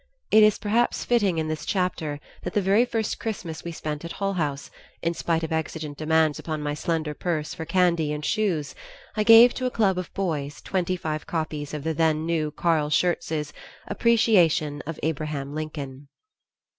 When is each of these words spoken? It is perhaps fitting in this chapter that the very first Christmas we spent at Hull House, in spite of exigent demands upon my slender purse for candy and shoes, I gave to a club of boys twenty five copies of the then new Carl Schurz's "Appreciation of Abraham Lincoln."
It 0.31 0.41
is 0.41 0.57
perhaps 0.57 1.05
fitting 1.05 1.37
in 1.37 1.47
this 1.47 1.63
chapter 1.63 2.19
that 2.41 2.53
the 2.55 2.59
very 2.63 2.85
first 2.85 3.19
Christmas 3.19 3.63
we 3.63 3.71
spent 3.71 4.03
at 4.03 4.13
Hull 4.13 4.33
House, 4.33 4.71
in 5.03 5.13
spite 5.13 5.43
of 5.43 5.51
exigent 5.53 5.95
demands 5.95 6.39
upon 6.39 6.59
my 6.63 6.73
slender 6.73 7.13
purse 7.13 7.53
for 7.53 7.65
candy 7.65 8.11
and 8.11 8.25
shoes, 8.25 8.73
I 9.15 9.21
gave 9.21 9.53
to 9.53 9.67
a 9.67 9.69
club 9.69 9.99
of 9.99 10.11
boys 10.15 10.59
twenty 10.59 10.95
five 10.95 11.27
copies 11.27 11.71
of 11.71 11.83
the 11.83 11.93
then 11.93 12.25
new 12.25 12.49
Carl 12.49 12.89
Schurz's 12.89 13.53
"Appreciation 13.87 14.81
of 14.87 14.99
Abraham 15.03 15.53
Lincoln." 15.53 16.07